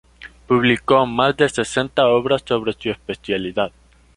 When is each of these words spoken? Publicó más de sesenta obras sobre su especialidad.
Publicó 0.47 1.05
más 1.05 1.37
de 1.37 1.47
sesenta 1.47 2.07
obras 2.07 2.41
sobre 2.43 2.73
su 2.73 2.89
especialidad. 2.89 3.71